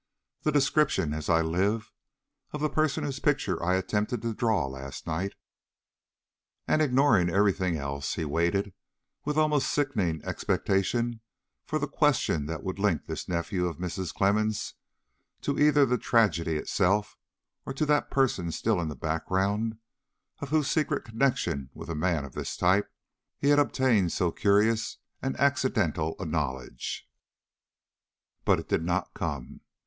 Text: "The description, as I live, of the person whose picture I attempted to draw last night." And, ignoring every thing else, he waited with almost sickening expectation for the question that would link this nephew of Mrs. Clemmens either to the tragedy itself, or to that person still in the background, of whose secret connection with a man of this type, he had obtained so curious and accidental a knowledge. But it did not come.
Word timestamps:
"The 0.41 0.51
description, 0.51 1.13
as 1.13 1.29
I 1.29 1.41
live, 1.43 1.91
of 2.53 2.61
the 2.61 2.71
person 2.71 3.03
whose 3.03 3.19
picture 3.19 3.63
I 3.63 3.75
attempted 3.75 4.23
to 4.23 4.33
draw 4.33 4.65
last 4.65 5.05
night." 5.05 5.35
And, 6.67 6.81
ignoring 6.81 7.29
every 7.29 7.51
thing 7.53 7.77
else, 7.77 8.15
he 8.15 8.25
waited 8.25 8.73
with 9.25 9.37
almost 9.37 9.69
sickening 9.71 10.19
expectation 10.25 11.21
for 11.67 11.77
the 11.77 11.87
question 11.87 12.47
that 12.47 12.63
would 12.63 12.79
link 12.79 13.05
this 13.05 13.29
nephew 13.29 13.67
of 13.67 13.77
Mrs. 13.77 14.11
Clemmens 14.11 14.73
either 15.47 15.81
to 15.83 15.85
the 15.85 15.99
tragedy 15.99 16.55
itself, 16.55 17.15
or 17.67 17.71
to 17.71 17.85
that 17.85 18.09
person 18.09 18.51
still 18.51 18.81
in 18.81 18.87
the 18.87 18.95
background, 18.95 19.77
of 20.39 20.49
whose 20.49 20.67
secret 20.67 21.03
connection 21.05 21.69
with 21.75 21.91
a 21.91 21.95
man 21.95 22.25
of 22.25 22.33
this 22.33 22.57
type, 22.57 22.91
he 23.37 23.49
had 23.49 23.59
obtained 23.59 24.11
so 24.11 24.31
curious 24.31 24.97
and 25.21 25.37
accidental 25.39 26.15
a 26.19 26.25
knowledge. 26.25 27.07
But 28.43 28.59
it 28.59 28.67
did 28.67 28.81
not 28.83 29.13
come. 29.13 29.61